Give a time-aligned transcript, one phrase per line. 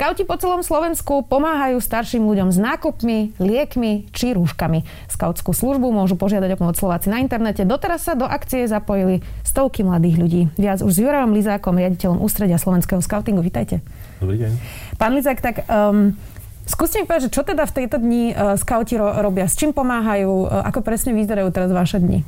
[0.00, 4.88] Skauti po celom Slovensku pomáhajú starším ľuďom s nákupmi, liekmi či rúškami.
[5.12, 7.68] Skautskú službu môžu požiadať o pomoc Slováci na internete.
[7.68, 10.42] Doteraz sa do akcie zapojili stovky mladých ľudí.
[10.56, 13.44] Viac už s Jurajom Lizákom, riaditeľom Ústredia slovenského skautingu.
[13.44, 13.84] Vítajte.
[14.24, 14.50] Dobrý deň.
[14.96, 16.16] Pán Lizák, tak um,
[16.64, 20.48] skúste mi povedať, čo teda v tejto dni uh, skauti ro- robia, s čím pomáhajú,
[20.48, 22.24] uh, ako presne vyzerajú teraz vaše dni?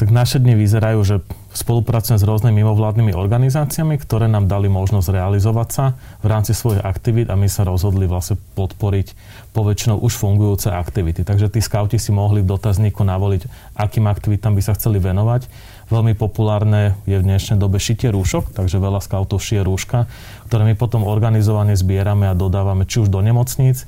[0.00, 1.20] Tak naše dni vyzerajú, že
[1.54, 5.84] spolupracujeme s rôznymi mimovládnymi organizáciami, ktoré nám dali možnosť realizovať sa
[6.20, 9.14] v rámci svojich aktivít a my sa rozhodli vlastne podporiť
[9.54, 11.22] poväčšinou už fungujúce aktivity.
[11.22, 15.46] Takže tí skauti si mohli v dotazníku navoliť, akým aktivitám by sa chceli venovať
[15.92, 20.08] Veľmi populárne je v dnešnej dobe šitie rúšok, takže veľa skautov šije rúška,
[20.48, 23.84] ktoré my potom organizovane zbierame a dodávame či už do nemocníc,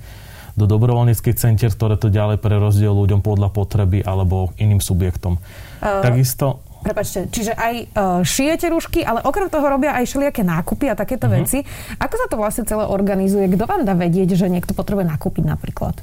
[0.57, 5.41] do dobrovoľníckých centier, ktoré to ďalej prerozdiel ľuďom podľa potreby alebo iným subjektom.
[5.81, 10.87] Uh, Takisto Prepačte, čiže aj uh, šijete rúšky, ale okrem toho robia aj všelijaké nákupy
[10.87, 11.43] a takéto uh-huh.
[11.43, 11.67] veci.
[11.99, 13.51] Ako sa to vlastne celé organizuje?
[13.51, 15.99] Kto vám dá vedieť, že niekto potrebuje nakúpiť napríklad?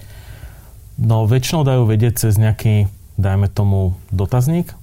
[1.00, 4.76] No, väčšinou dajú vedieť cez nejaký, dajme tomu, dotazník,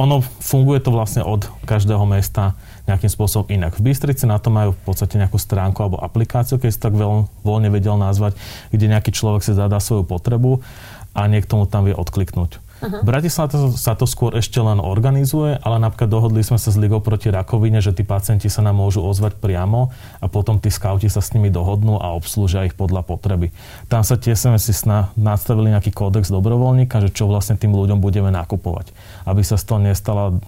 [0.00, 2.56] ono funguje to vlastne od každého mesta
[2.88, 3.76] nejakým spôsobom inak.
[3.76, 7.28] V Bystrici na to majú v podstate nejakú stránku alebo aplikáciu, keď si tak veľ,
[7.44, 8.32] voľne vedel nazvať,
[8.72, 10.64] kde nejaký človek si zadá svoju potrebu
[11.12, 12.56] a niekto mu tam vie odkliknúť.
[12.80, 13.00] Uh-huh.
[13.00, 17.04] V Bratislave sa to skôr ešte len organizuje, ale napríklad dohodli sme sa s Ligou
[17.04, 21.20] proti rakovine, že tí pacienti sa nám môžu ozvať priamo a potom tí skauti sa
[21.20, 23.52] s nimi dohodnú a obslúžia ich podľa potreby.
[23.92, 28.00] Tam sa tiež sme si sna, nastavili nejaký kódex dobrovoľníka, že čo vlastne tým ľuďom
[28.00, 28.96] budeme nakupovať.
[29.28, 30.40] Aby sa z toho nestala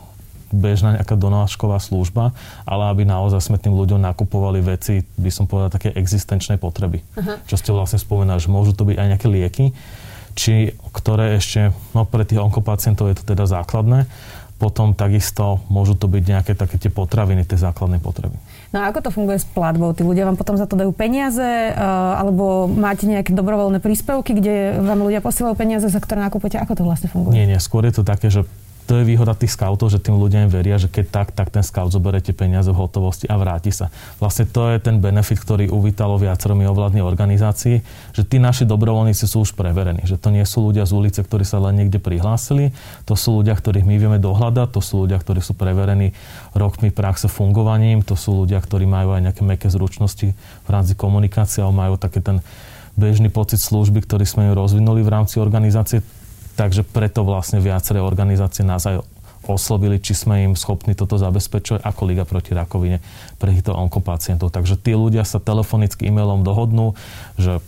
[0.52, 2.36] bežná nejaká donášková služba,
[2.68, 7.00] ale aby naozaj sme tým ľuďom nakupovali veci, by som povedal, také existenčnej potreby.
[7.16, 7.40] Uh-huh.
[7.48, 9.64] Čo ste vlastne spomenali, že môžu to byť aj nejaké lieky,
[10.32, 14.08] či ktoré ešte, no pre tých onkopacientov je to teda základné,
[14.62, 18.38] potom takisto môžu to byť nejaké také tie potraviny, tie základné potreby.
[18.70, 19.90] No a ako to funguje s platbou?
[19.90, 24.78] Tí ľudia vám potom za to dajú peniaze, uh, alebo máte nejaké dobrovoľné príspevky, kde
[24.78, 26.62] vám ľudia posielajú peniaze, za ktoré nakupujete?
[26.62, 27.34] Ako to vlastne funguje?
[27.34, 28.46] Nie, nie, skôr je to také, že
[28.92, 31.88] to je výhoda tých scoutov, že tým ľuďom veria, že keď tak, tak ten scout
[31.88, 33.88] zoberete peniaze v hotovosti a vráti sa.
[34.20, 37.80] Vlastne to je ten benefit, ktorý uvítalo viacero mimovládnych organizácií,
[38.12, 41.40] že tí naši dobrovoľníci sú už preverení, že to nie sú ľudia z ulice, ktorí
[41.40, 42.76] sa len niekde prihlásili,
[43.08, 46.12] to sú ľudia, ktorých my vieme dohľadať, to sú ľudia, ktorí sú preverení
[46.52, 51.64] rokmi praxe fungovaním, to sú ľudia, ktorí majú aj nejaké meké zručnosti v rámci komunikácie,
[51.64, 52.44] alebo majú také ten
[52.92, 56.04] bežný pocit služby, ktorý sme ju rozvinuli v rámci organizácie
[56.52, 59.00] Takže preto vlastne viaceré organizácie nás aj
[59.48, 63.02] oslovili, či sme im schopní toto zabezpečovať ako Liga proti rakovine
[63.42, 64.54] pre týchto onkopacientov.
[64.54, 66.94] Takže tí ľudia sa telefonicky e-mailom dohodnú,
[67.34, 67.58] že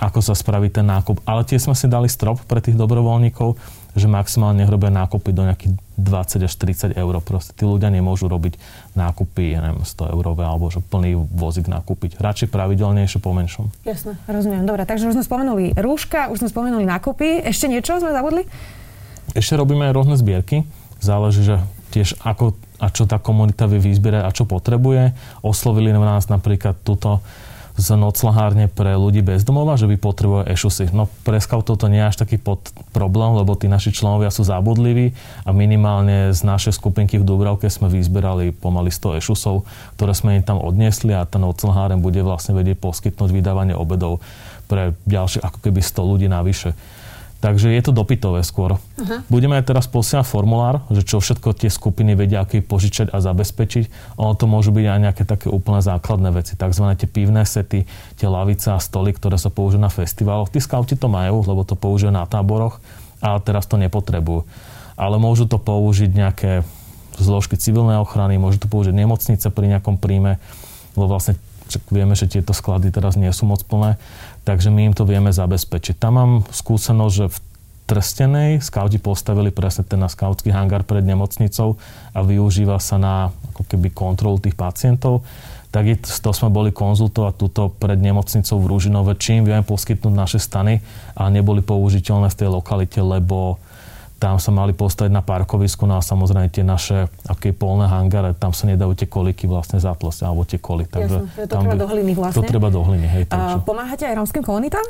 [0.00, 1.22] ako sa spraví ten nákup.
[1.28, 3.60] Ale tiež sme si dali strop pre tých dobrovoľníkov,
[3.94, 7.14] že maximálne robia nákupy do nejakých 20 až 30 eur.
[7.20, 8.56] Proste tí ľudia nemôžu robiť
[8.96, 12.16] nákupy, ja neviem, 100 eurové alebo že plný vozík nakúpiť.
[12.18, 13.68] Radšej pravidelnejšie po menšom.
[13.84, 14.64] Jasné, rozumiem.
[14.64, 17.44] Dobre, takže už sme spomenuli rúška, už sme spomenuli nákupy.
[17.44, 18.46] Ešte niečo sme zabudli?
[19.36, 20.66] Ešte robíme aj rôzne zbierky.
[21.00, 21.56] Záleží, že
[21.90, 25.12] tiež ako a čo tá komunita vie vyzbierať a čo potrebuje.
[25.44, 27.20] Oslovili nás napríklad túto
[27.78, 30.90] z noclahárne pre ľudí bez domova, že by potrebovali ešusy.
[30.90, 34.42] No pre scoutov to nie je až taký pod problém, lebo tí naši členovia sú
[34.42, 35.12] zábudliví
[35.46, 39.64] a minimálne z našej skupinky v Dubravke sme vyzberali pomaly 100 ešusov,
[39.96, 44.18] ktoré sme im tam odniesli a ten noclaháren bude vlastne vedieť poskytnúť vydávanie obedov
[44.70, 46.74] pre ďalšie ako keby 100 ľudí navyše.
[47.40, 48.76] Takže je to dopytové skôr.
[48.76, 49.24] Uh-huh.
[49.32, 54.16] Budeme aj teraz posielať formulár, že čo všetko tie skupiny vedia aký požičať a zabezpečiť.
[54.20, 56.84] Ono to môžu byť aj nejaké také úplne základné veci, tzv.
[57.00, 57.88] tie pivné sety,
[58.20, 60.52] tie lavice a stoly, ktoré sa použijú na festivaloch.
[60.52, 62.76] Tí skauti to majú, lebo to použijú na táboroch,
[63.24, 64.44] ale teraz to nepotrebujú.
[65.00, 66.52] Ale môžu to použiť nejaké
[67.16, 70.36] zložky civilnej ochrany, môžu to použiť nemocnice pri nejakom príjme,
[70.92, 71.40] lebo vlastne
[71.92, 74.00] vieme, že tieto sklady teraz nie sú moc plné
[74.44, 76.00] takže my im to vieme zabezpečiť.
[76.00, 77.38] Tam mám skúsenosť, že v
[77.90, 81.74] Trstenej skauti postavili presne ten na skautský hangár pred nemocnicou
[82.14, 85.26] a využíva sa na ako keby kontrolu tých pacientov.
[85.74, 90.82] Tak to sme boli konzultovať túto pred nemocnicou v Rúžinove, čím vieme poskytnúť naše stany
[91.18, 93.58] a neboli použiteľné v tej lokalite, lebo
[94.20, 98.52] tam sa mali postaviť na parkovisku, no a samozrejme tie naše aké polné hangare, tam
[98.52, 100.84] sa nedajú tie koliky vlastne zatlosť, alebo tie koly.
[100.84, 102.36] Takže Jasne, to tam treba by, do hliny vlastne.
[102.36, 103.24] To treba do hliny, hej.
[103.32, 103.56] Takže.
[103.56, 104.84] A pomáhate aj rómskym komunitám?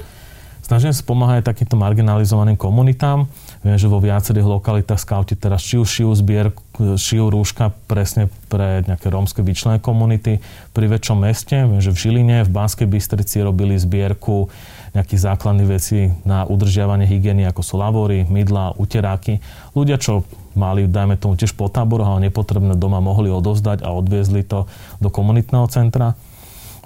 [0.71, 3.27] Snažíme sa pomáhať takýmto marginalizovaným komunitám.
[3.67, 9.11] Viem, že vo viacerých lokalitách skauti teraz už šijú zbier, šijú rúška presne pre nejaké
[9.11, 10.39] rómske vyčlené komunity
[10.71, 11.59] pri väčšom meste.
[11.67, 14.47] Viem, že v Žiline, v Banskej Bystrici robili zbierku
[14.95, 19.43] nejakých základných vecí na udržiavanie hygieny, ako sú lavory, mydla, uteráky.
[19.75, 20.23] Ľudia, čo
[20.55, 24.71] mali, dajme tomu, tiež po táboroch, ale nepotrebné doma mohli odovzdať a odviezli to
[25.03, 26.15] do komunitného centra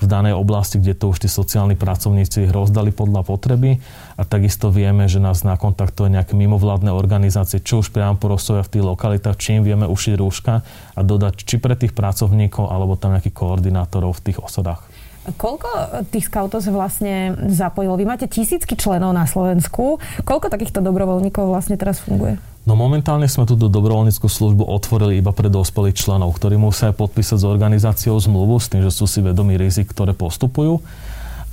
[0.00, 3.78] v danej oblasti, kde to už tí sociálni pracovníci rozdali podľa potreby.
[4.18, 8.84] A takisto vieme, že nás nakontaktuje nejaké mimovládne organizácie, čo už priamo porostovia v tých
[8.84, 10.54] lokalitách, čím vieme ušiť rúška
[10.94, 14.82] a dodať či pre tých pracovníkov, alebo tam nejakých koordinátorov v tých osadách.
[15.24, 17.96] Koľko tých skautov sa vlastne zapojilo?
[17.96, 19.96] Vy máte tisícky členov na Slovensku.
[20.20, 22.36] Koľko takýchto dobrovoľníkov vlastne teraz funguje?
[22.64, 27.48] No momentálne sme túto dobrovoľníckú službu otvorili iba pre dospelých členov, ktorí musia podpísať s
[27.48, 30.80] organizáciou zmluvu s tým, že sú si vedomí rizik, ktoré postupujú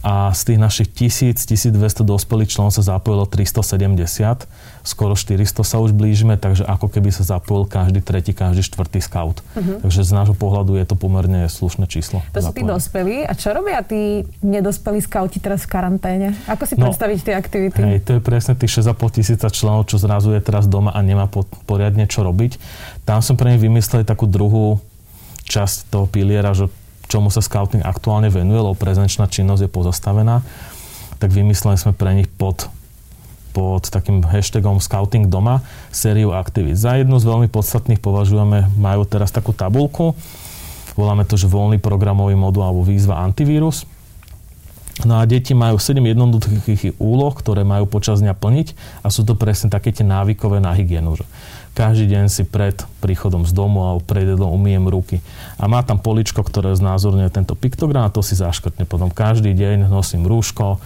[0.02, 4.50] a z tých našich 1000-1200 dospelých členov sa zapojilo 370,
[4.82, 9.46] skoro 400 sa už blížime, takže ako keby sa zapojil každý tretí, každý štvrtý scout.
[9.54, 9.78] Uh-huh.
[9.86, 12.26] Takže z nášho pohľadu je to pomerne slušné číslo.
[12.34, 13.30] To sú tí dospelí.
[13.30, 16.34] A čo robia tí nedospelí scouti teraz v karanténe?
[16.50, 17.78] Ako si no, predstaviť tie aktivity?
[17.78, 21.30] Hej, to je presne tých 6,5 tisíca členov, čo zrazu je teraz doma a nemá
[21.70, 22.58] poriadne čo robiť.
[23.06, 24.82] Tam som pre nich vymyslel takú druhú
[25.46, 26.72] časť toho piliera, že
[27.12, 30.40] čomu sa scouting aktuálne venuje, lebo prezenčná činnosť je pozastavená,
[31.20, 32.72] tak vymysleli sme pre nich pod
[33.52, 35.60] pod takým hashtagom Scouting doma
[35.92, 36.80] sériu aktivít.
[36.80, 40.16] Za jednu z veľmi podstatných považujeme, majú teraz takú tabulku,
[40.96, 43.84] voláme to, že voľný programový modul alebo výzva antivírus.
[45.02, 48.68] No a deti majú 7 jednoduchých úloh, ktoré majú počas dňa plniť
[49.02, 51.16] a sú to presne také tie návykové na hygienu.
[51.72, 55.24] Každý deň si pred príchodom z domu alebo pred jedlom umiem ruky.
[55.56, 58.84] A má tam poličko, ktoré znázorňuje tento piktogram a to si zaškrtne.
[58.84, 60.84] Potom každý deň nosím rúško,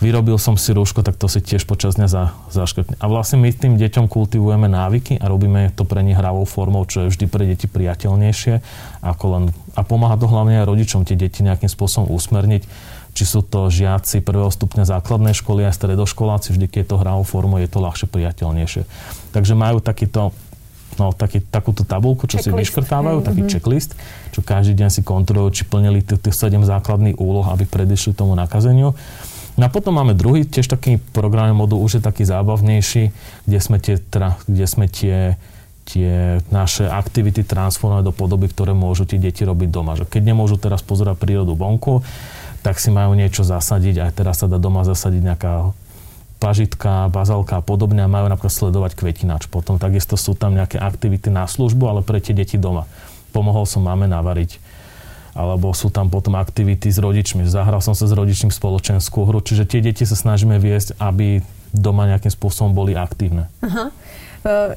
[0.00, 2.96] vyrobil som si rúško, tak to si tiež počas dňa za, zaškrtne.
[3.00, 7.04] A vlastne my tým deťom kultivujeme návyky a robíme to pre nich hravou formou, čo
[7.04, 8.64] je vždy pre deti priateľnejšie.
[9.04, 9.44] Ako len,
[9.76, 12.64] a pomáha to hlavne aj rodičom tie deti nejakým spôsobom usmerniť
[13.12, 17.24] či sú to žiaci prvého stupňa základnej školy a stredoškoláci, vždy keď je to hrávou
[17.26, 18.82] formou, je to ľahšie priateľnejšie.
[19.34, 20.30] Takže majú takýto
[21.00, 23.52] no, taký, takúto tabulku, čo checklist, si vyškrtávajú, hej, taký uh-huh.
[23.56, 23.90] checklist,
[24.34, 28.36] čo každý deň si kontrolujú, či plnili tých, tých 7 základných úloh, aby predišli tomu
[28.36, 28.92] nakazeniu.
[29.58, 33.12] No a potom máme druhý, tiež taký programový modul, už je taký zábavnejší,
[33.44, 35.36] kde sme tie, tra, kde sme tie
[35.90, 39.98] tie naše aktivity transformovať do podoby, ktoré môžu tie deti robiť doma.
[39.98, 42.06] Že keď nemôžu teraz pozerať prírodu vonku,
[42.60, 43.96] tak si majú niečo zasadiť.
[44.04, 45.72] Aj teraz sa dá doma zasadiť nejaká
[46.40, 49.48] pažitka, bazalka a podobne a majú napríklad sledovať kvetinač.
[49.52, 52.88] Potom takisto sú tam nejaké aktivity na službu, ale pre tie deti doma.
[53.36, 54.56] Pomohol som máme navariť.
[55.30, 57.46] Alebo sú tam potom aktivity s rodičmi.
[57.46, 59.38] Zahral som sa s rodičným spoločenskú hru.
[59.38, 63.46] Čiže tie deti sa snažíme viesť, aby doma nejakým spôsobom boli aktívne.
[63.62, 63.94] Aha.
[64.42, 64.74] Uh,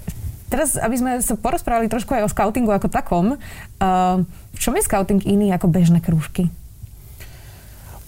[0.54, 4.22] teraz, aby sme sa porozprávali trošku aj o scoutingu ako takom, uh,
[4.54, 6.54] v čom je scouting iný ako bežné krúžky?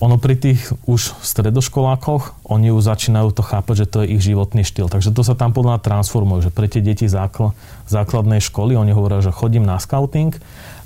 [0.03, 4.67] Ono pri tých už stredoškolákoch, oni už začínajú to chápať, že to je ich životný
[4.67, 4.91] štýl.
[4.91, 7.55] Takže to sa tam podľa transformuje, že pre tie deti zákl-
[7.87, 10.35] základnej školy, oni hovoria, že chodím na scouting,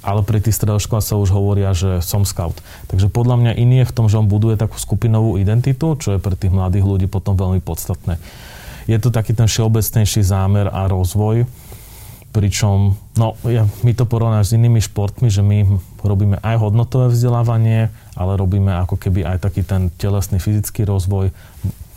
[0.05, 2.61] ale pri tých stredoškolách sa už hovoria, že som scout.
[2.87, 6.19] Takže podľa mňa iný je v tom, že on buduje takú skupinovú identitu, čo je
[6.21, 8.21] pre tých mladých ľudí potom veľmi podstatné.
[8.85, 11.45] Je to taký ten všeobecnejší zámer a rozvoj,
[12.29, 15.65] pričom, no, ja, my to porovnáme s inými športmi, že my
[16.05, 21.33] robíme aj hodnotové vzdelávanie, ale robíme ako keby aj taký ten telesný, fyzický rozvoj.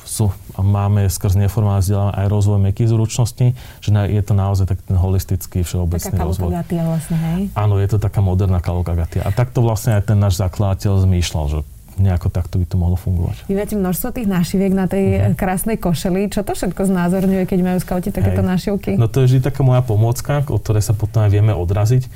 [0.02, 0.28] Sú,
[0.58, 4.98] a máme skrz neformálne vzdelávanie aj rozvoj mekých zručností, že je to naozaj taký ten
[4.98, 6.50] holistický, všeobecný taká rozvoj.
[6.52, 7.40] Taká vlastne, hej?
[7.56, 9.24] Áno, je to taká moderná kalokagatia.
[9.24, 11.58] A takto vlastne aj ten náš zakladateľ zmýšľal, že
[12.00, 13.44] nejako takto by to mohlo fungovať.
[13.48, 15.34] Vy máte množstvo tých nášiviek na tej uh-huh.
[15.36, 16.32] krásnej košeli.
[16.32, 18.96] Čo to všetko znázorňuje, keď majú skauti takéto nášivky?
[18.96, 22.08] No to je vždy taká moja pomôcka, od ktorej sa potom aj vieme odraziť.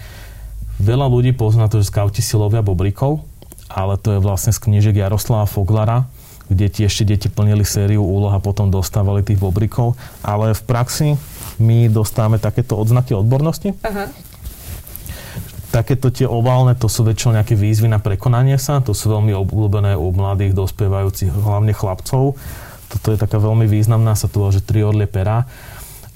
[0.76, 3.24] Veľa ľudí pozná to, že skauti si lovia bobrikov,
[3.72, 6.04] ale to je vlastne z knižek Jaroslava Foglara,
[6.46, 9.98] kde tie ešte deti plnili sériu úloh a potom dostávali tých bobrikov.
[10.22, 11.08] Ale v praxi
[11.56, 13.72] my dostávame takéto odznaky odbornosti.
[13.82, 14.12] Aha.
[15.76, 19.92] Takéto tie oválne, to sú väčšinou nejaké výzvy na prekonanie sa, to sú veľmi obľúbené
[19.92, 22.32] u mladých dospievajúcich, hlavne chlapcov.
[22.88, 25.44] Toto je taká veľmi významná, sa to že tri orlie pera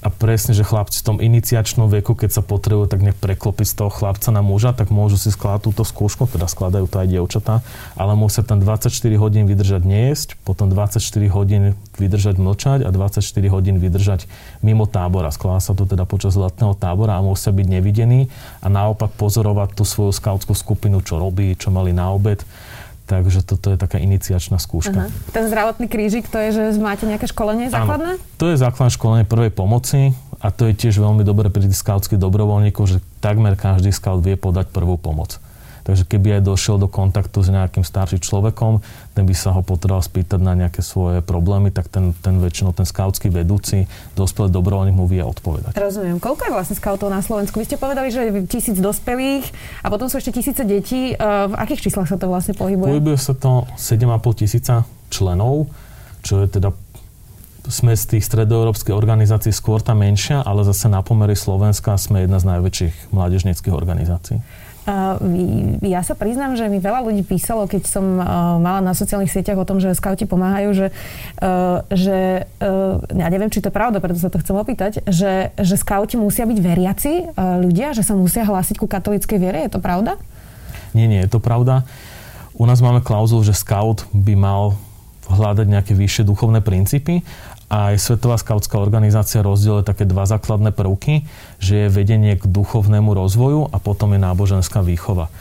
[0.01, 3.75] a presne, že chlapci v tom iniciačnom veku, keď sa potrebujú tak nech preklopiť z
[3.77, 7.61] toho chlapca na muža, tak môžu si skladať túto skúšku, teda skladajú to aj dievčatá,
[7.93, 8.89] ale musia tam 24
[9.21, 10.97] hodín vydržať nejesť, potom 24
[11.29, 13.21] hodín vydržať mlčať a 24
[13.53, 14.25] hodín vydržať
[14.65, 15.29] mimo tábora.
[15.29, 18.33] Skladá sa to teda počas letného tábora a musia byť nevidení
[18.65, 22.41] a naopak pozorovať tú svoju skautskú skupinu, čo robí, čo mali na obed
[23.11, 25.11] Takže toto je taká iniciačná skúška.
[25.11, 25.35] Aha.
[25.35, 28.15] Ten zdravotný krížik, to je, že máte nejaké školenie základné?
[28.15, 32.15] Áno, to je základné školenie prvej pomoci a to je tiež veľmi dobré pri skautských
[32.15, 35.43] dobrovoľníkov, že takmer každý scout vie podať prvú pomoc.
[35.81, 38.85] Takže keby aj došiel do kontaktu s nejakým starším človekom,
[39.17, 42.85] ten by sa ho potreboval spýtať na nejaké svoje problémy, tak ten, ten väčšinou ten
[42.85, 45.75] skautský vedúci, dospelý dobrovoľník mu vie odpovedať.
[45.75, 46.21] Rozumiem.
[46.21, 47.57] Koľko je vlastne skautov na Slovensku?
[47.57, 49.49] Vy ste povedali, že tisíc dospelých
[49.81, 51.13] a potom sú ešte tisíce detí.
[51.13, 52.97] E, v akých číslach sa to vlastne pohybuje?
[52.97, 55.67] Pohybuje sa to 7,5 tisíca členov,
[56.21, 56.71] čo je teda
[57.69, 62.41] sme z tých stredoeurópskych organizácií skôr tá menšia, ale zase na pomery Slovenska sme jedna
[62.41, 64.41] z najväčších mládežnických organizácií.
[65.85, 68.17] Ja sa priznám, že mi veľa ľudí písalo, keď som
[68.57, 70.87] mala na sociálnych sieťach o tom, že skauti pomáhajú, že,
[71.93, 72.49] že
[73.13, 76.49] ja neviem, či to je pravda, preto sa to chcem opýtať, že, že skauti musia
[76.49, 79.61] byť veriaci ľudia, že sa musia hlásiť ku katolíckej viere.
[79.69, 80.17] Je to pravda?
[80.97, 81.85] Nie, nie, je to pravda.
[82.57, 84.73] U nás máme klauzul, že scout by mal
[85.31, 87.23] hľadať nejaké vyššie duchovné princípy
[87.71, 91.23] aj Svetová skautská organizácia rozdieluje také dva základné prvky,
[91.55, 95.31] že je vedenie k duchovnému rozvoju a potom je náboženská výchova.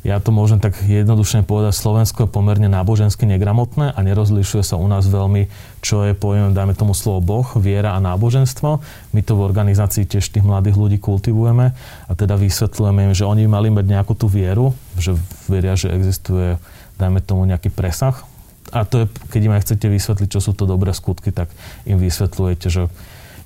[0.00, 4.88] Ja to môžem tak jednoduchne povedať, Slovensko je pomerne nábožensky negramotné a nerozlišuje sa u
[4.88, 5.52] nás veľmi,
[5.84, 8.80] čo je pojem, dajme tomu slovo Boh, viera a náboženstvo.
[9.12, 11.76] My to v organizácii tiež tých mladých ľudí kultivujeme
[12.08, 15.16] a teda vysvetľujeme im, že oni mali mať nejakú tú vieru, že
[15.52, 16.56] veria, že existuje,
[16.96, 18.24] dajme tomu nejaký presah
[18.70, 21.50] a to je, keď im aj chcete vysvetliť, čo sú to dobré skutky, tak
[21.88, 22.86] im vysvetľujete, že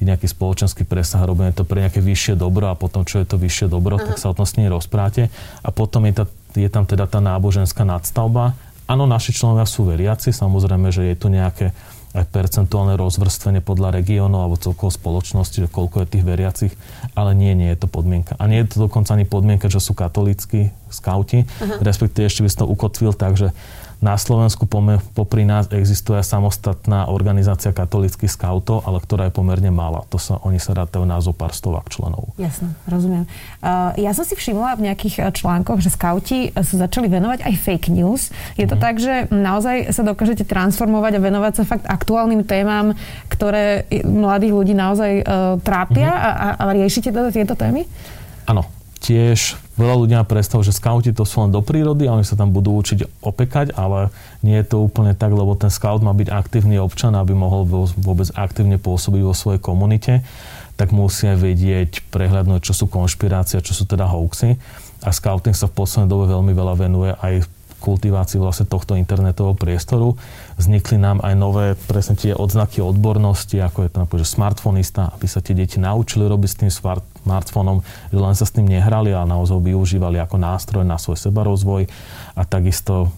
[0.03, 3.27] je nejaký spoločenský presah a robíme to pre nejaké vyššie dobro a potom, čo je
[3.31, 4.11] to vyššie dobro, Aha.
[4.11, 5.31] tak sa o tom s nimi rozpráte.
[5.63, 6.25] A potom je, tá,
[6.59, 8.59] je tam teda tá náboženská nadstavba.
[8.85, 11.73] Áno, naši členovia sú veriaci, samozrejme, že je tu nejaké
[12.15, 16.73] aj percentuálne rozvrstvenie podľa regiónu alebo celkovo spoločnosti, že koľko je tých veriacich,
[17.19, 18.39] ale nie, nie je to podmienka.
[18.39, 21.83] A nie je to dokonca ani podmienka, že sú katolícky skauti, uh-huh.
[21.83, 23.51] respektíve ešte by som to ukotvil tak, že
[24.03, 24.65] na Slovensku
[25.15, 30.07] popri nás existuje samostatná organizácia katolických skautov, ale ktorá je pomerne malá.
[30.13, 32.33] To sa, oni sa rátajú na zo pár stovák členov.
[32.37, 33.25] Jasne, rozumiem.
[33.65, 37.89] Uh, ja som si všimla v nejakých článkoch, že skauti sa začali venovať aj fake
[37.93, 38.29] news.
[38.55, 38.83] Je to mm.
[38.83, 42.93] tak, že naozaj sa dokážete transformovať a venovať sa fakt aktuálnym témam,
[43.33, 46.37] ktoré mladých ľudí naozaj uh, trápia mm-hmm.
[46.39, 47.89] a, a riešite teda tieto témy?
[48.45, 48.69] Áno,
[49.05, 52.41] tiež veľa ľudí má predstavu, že skauti to sú len do prírody a oni sa
[52.41, 54.09] tam budú učiť opekať, ale
[54.41, 58.33] nie je to úplne tak, lebo ten scout má byť aktívny občan, aby mohol vôbec
[58.33, 60.25] aktívne pôsobiť vo svojej komunite,
[60.81, 64.57] tak musia vedieť, prehľadnúť, čo sú konšpirácie, čo sú teda hoaxy.
[65.05, 67.45] A scouting sa v poslednej dobe veľmi veľa venuje aj
[67.85, 70.17] kultivácii vlastne tohto internetového priestoru.
[70.57, 75.45] Vznikli nám aj nové presne tie odznaky odbornosti, ako je to napríklad smartfonista, aby sa
[75.45, 79.61] tie deti naučili robiť s tým smartfónom, že len sa s tým nehrali, ale naozaj
[79.61, 81.85] využívali ako nástroj na svoj sebarozvoj
[82.33, 83.13] a takisto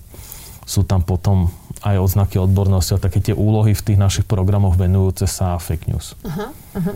[0.67, 1.47] sú tam potom
[1.87, 6.19] aj odznaky odbornosti a také tie úlohy v tých našich programoch venujúce sa fake news.
[6.27, 6.95] Uh-huh, uh-huh.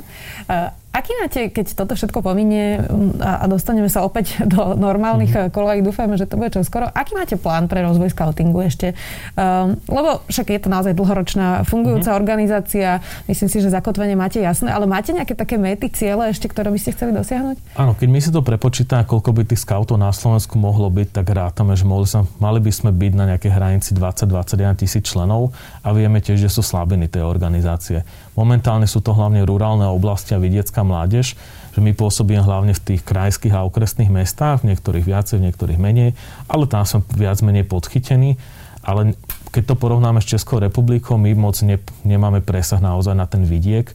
[0.48, 5.30] Uh, Aký máte, keď toto všetko pominie mm, a, a dostaneme sa opäť do normálnych
[5.30, 5.54] mm-hmm.
[5.54, 8.98] kolej, dúfajme, že to bude skoro, aký máte plán pre rozvoj scoutingu ešte?
[9.38, 12.20] Um, lebo však je to naozaj dlhoročná fungujúca mm-hmm.
[12.26, 12.88] organizácia,
[13.30, 16.78] myslím si, že zakotvenie máte jasné, ale máte nejaké také mety, ciele ešte, ktoré by
[16.82, 17.78] ste chceli dosiahnuť?
[17.78, 21.30] Áno, keď my si to prepočítame, koľko by tých scoutov na Slovensku mohlo byť, tak
[21.30, 25.54] rátame, že mohli, sa, mali by sme byť na nejakej hranici 20-21 tisíc členov
[25.86, 28.02] a vieme tiež, že sú slabiny tej organizácie.
[28.38, 31.34] Momentálne sú to hlavne rurálne oblasti a vidiecká mládež,
[31.70, 35.78] že my pôsobíme hlavne v tých krajských a okresných mestách, v niektorých viacej, v niektorých
[35.78, 36.14] menej,
[36.46, 38.38] ale tam sme viac menej podchytení.
[38.80, 39.12] Ale
[39.52, 43.92] keď to porovnáme s Českou republikou, my moc ne, nemáme presah naozaj na ten vidiek,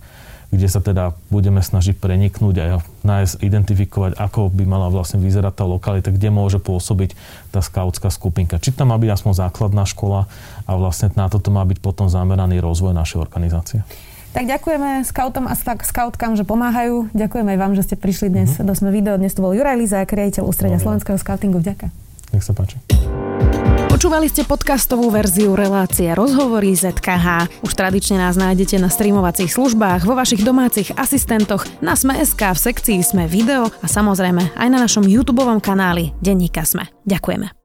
[0.54, 5.66] kde sa teda budeme snažiť preniknúť a nájsť, identifikovať, ako by mala vlastne vyzerať tá
[5.66, 7.18] lokalita, kde môže pôsobiť
[7.50, 8.62] tá skautská skupinka.
[8.62, 10.30] Či tam má byť aspoň základná škola
[10.70, 13.82] a vlastne na toto má byť potom zameraný rozvoj našej organizácie.
[14.36, 17.08] Tak ďakujeme skautom a skautkám, že pomáhajú.
[17.16, 18.68] Ďakujeme aj vám, že ste prišli dnes mm-hmm.
[18.68, 19.16] do Sme video.
[19.16, 21.64] Dnes to bol Juraj Lizák, riaditeľ ústredia Slovenského skautingu.
[21.64, 21.88] Vďaka.
[22.36, 22.76] Nech sa páči.
[23.88, 27.64] Počúvali ste podcastovú verziu relácie Rozhovory ZKH.
[27.64, 33.00] Už tradične nás nájdete na streamovacích službách, vo vašich domácich asistentoch, na Sme.sk, v sekcii
[33.08, 36.92] Sme video a samozrejme aj na našom YouTube kanáli Denníka Sme.
[37.08, 37.65] Ďakujeme.